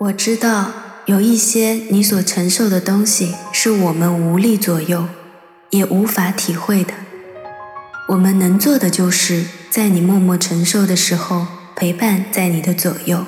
[0.00, 0.72] 我知道
[1.04, 5.06] 有一些你所承受的东西是我们无力左右，
[5.68, 6.94] 也无法体会的。
[8.08, 13.26] 我们能做的就是在你默默承受的时候，陪伴在你的左右。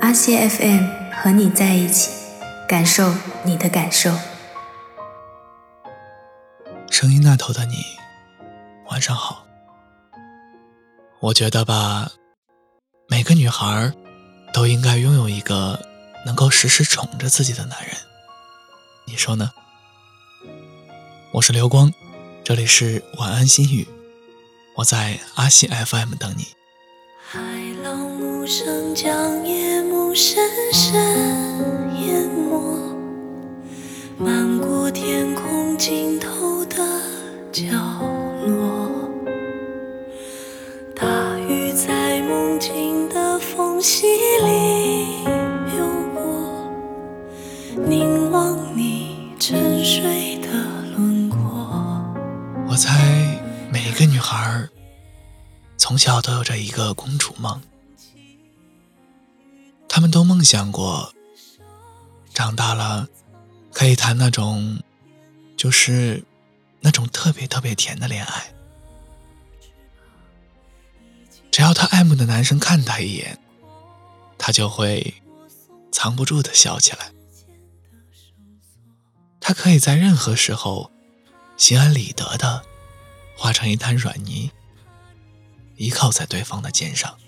[0.00, 2.10] 阿西 FM 和你在一起，
[2.68, 3.14] 感受
[3.44, 4.12] 你的感受。
[6.90, 7.76] 声音那头的你，
[8.90, 9.46] 晚上好。
[11.20, 12.10] 我觉得吧，
[13.08, 13.94] 每个女孩
[14.52, 15.80] 都应该拥有一个
[16.26, 17.96] 能够时时宠着自己的男人，
[19.06, 19.50] 你说呢？
[21.32, 21.90] 我是刘光，
[22.44, 23.88] 这里是晚安心语，
[24.76, 26.48] 我在阿信 FM 等你。
[27.24, 27.40] 海
[27.82, 30.92] 浪无声将夜幕深深
[32.02, 32.78] 淹没，
[34.18, 35.11] 漫过天
[47.76, 50.48] 凝望你沉睡的
[50.94, 51.38] 轮廓。
[52.68, 53.40] 我猜
[53.72, 54.68] 每一个女孩
[55.78, 57.62] 从小都有着一个公主梦，
[59.88, 61.14] 她们都梦想过
[62.34, 63.08] 长大了
[63.72, 64.78] 可以谈那种
[65.56, 66.22] 就是
[66.80, 68.52] 那种特别特别甜的恋爱。
[71.50, 73.38] 只要她爱慕的男生看她一眼，
[74.36, 75.14] 她就会
[75.90, 77.10] 藏不住的笑起来。
[79.42, 80.90] 他可以在任何时候
[81.56, 82.62] 心安理得的
[83.36, 84.52] 化成一滩软泥，
[85.76, 87.18] 依靠在对方的肩上。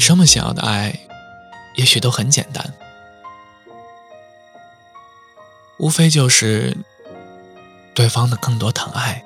[0.00, 0.98] 生们想要的爱，
[1.74, 2.74] 也许都很简单，
[5.78, 6.76] 无非就是
[7.94, 9.22] 对方的更多疼爱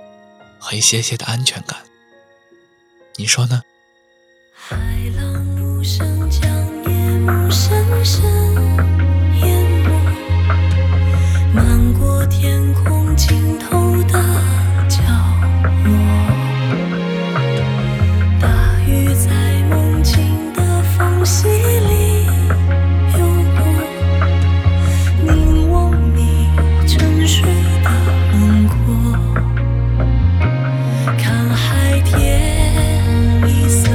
[0.59, 1.79] 和一些些的安全感。
[3.17, 3.63] 你说呢？
[31.25, 33.03] 看海天
[33.49, 33.89] 一色，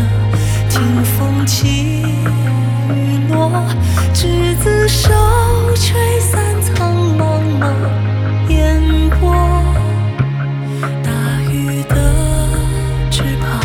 [0.67, 3.51] 听风起雨落，
[4.15, 5.11] 执子手，
[5.75, 7.71] 吹散苍茫茫
[8.49, 8.81] 烟
[9.19, 9.31] 波。
[11.03, 11.11] 大
[11.51, 11.95] 雨的
[13.11, 13.61] 翅膀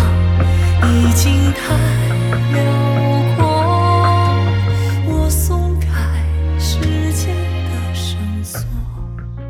[0.83, 1.75] 已经太
[2.53, 2.63] 辽
[3.35, 3.43] 阔，
[5.07, 5.89] 我松开
[6.59, 6.77] 时
[7.15, 7.35] 间
[7.71, 8.61] 的绳索。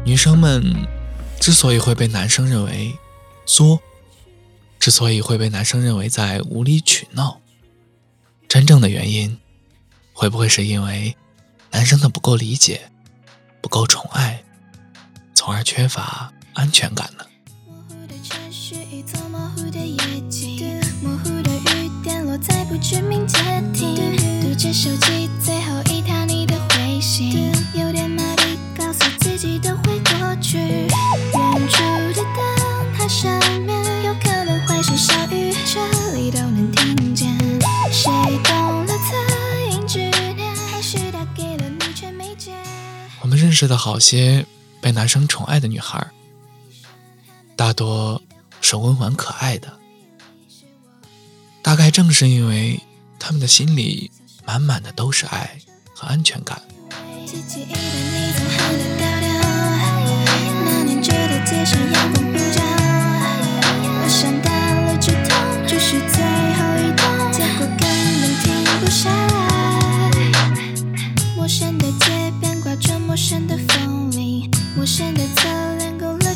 [0.04, 0.62] 女生们
[1.40, 2.96] 之所以会被男生认为
[3.44, 3.80] 作，
[4.84, 7.40] 之所以会被男生认为在无理取闹，
[8.46, 9.38] 真正的原因，
[10.12, 11.16] 会不会是因为
[11.70, 12.90] 男生的不够理解、
[13.62, 14.44] 不够宠爱，
[15.34, 17.24] 从而缺乏安全感呢？
[24.70, 25.54] 手机最
[43.54, 44.44] 识的好些
[44.80, 46.04] 被男生宠爱的女孩，
[47.54, 48.20] 大多
[48.60, 49.72] 是温婉可爱的。
[51.62, 52.80] 大概正是因为
[53.18, 54.10] 她们的心里
[54.44, 55.58] 满满的都是爱
[55.94, 56.60] 和安全感，
[57.24, 57.78] 记记忆的
[60.84, 61.00] 你
[62.12, 62.23] 总，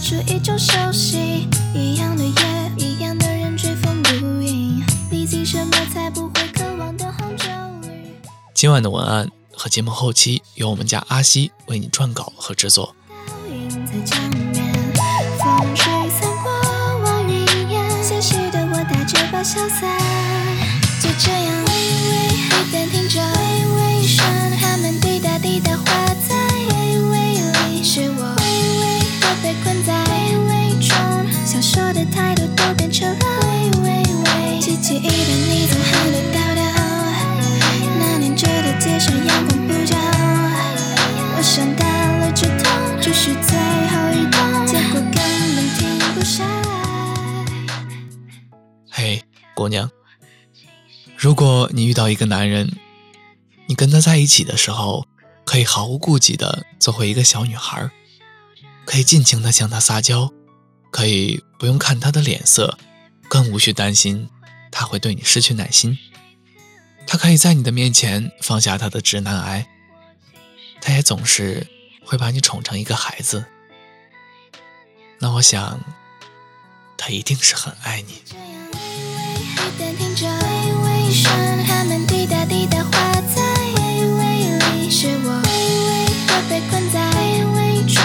[0.09, 4.11] 出一种熟悉，一样的夜，一样的人追风不
[4.41, 7.45] 影，历经什么才不会渴望的红酒
[7.83, 8.17] 绿。
[8.55, 12.95] 今晚的文案和节目后期由我们家阿西为你撰稿和制作。
[13.27, 14.73] 倒映在江面，
[15.39, 16.53] 风吹散过
[17.05, 19.95] 往云烟，现实的我带着把小伞，
[21.03, 21.68] 就这样
[49.69, 49.91] 娘，
[51.17, 52.77] 如果你遇到一个男人，
[53.67, 55.07] 你跟他在一起的时候，
[55.45, 57.91] 可以毫无顾忌的做回一个小女孩，
[58.85, 60.33] 可以尽情的向他撒娇，
[60.91, 62.79] 可以不用看他的脸色，
[63.29, 64.29] 更无需担心
[64.71, 65.99] 他会对你失去耐心。
[67.07, 69.67] 他可以在你的面前放下他的直男癌，
[70.81, 71.67] 他也总是
[72.05, 73.45] 会把你宠成一个孩子。
[75.19, 75.81] 那我想，
[76.97, 78.23] 他一定是很爱你。
[79.77, 81.31] 这样微微黑灯听着微微声，
[81.67, 82.91] 它们滴答滴答画
[83.35, 83.43] 在
[83.77, 84.23] 微微
[84.59, 85.51] 里，是我微
[85.89, 88.03] 微的被困在微微中，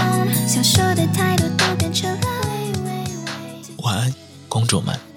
[0.48, 2.50] 想说的太多都变成了微
[2.82, 3.84] 微微。
[3.84, 4.14] 晚安，
[4.50, 5.13] 公主们。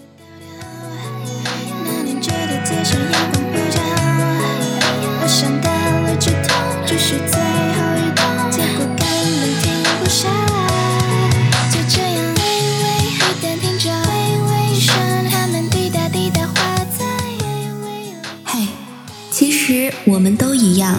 [20.17, 20.99] 我们都一样，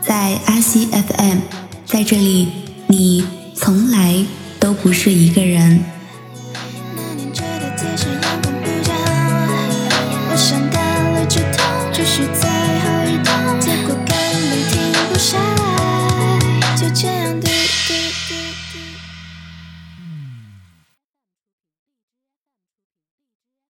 [0.00, 1.40] 在阿西 FM，
[1.84, 2.48] 在这里
[2.86, 3.22] 你
[3.54, 4.24] 从来
[4.58, 5.84] 都不是一个人。